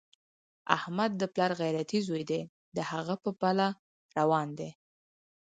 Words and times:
احمد 0.77 1.11
د 1.17 1.23
پلار 1.33 1.51
غیرتي 1.61 1.99
زوی 2.07 2.23
دی، 2.31 2.41
د 2.75 2.77
هغه 2.91 3.15
په 3.23 3.31
پله 3.41 3.67
روان 4.19 4.47
دی. 4.59 4.69